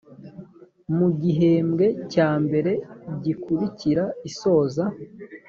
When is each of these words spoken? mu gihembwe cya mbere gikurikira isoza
mu 0.97 1.07
gihembwe 1.21 1.85
cya 2.13 2.29
mbere 2.45 2.71
gikurikira 3.23 4.03
isoza 4.29 4.83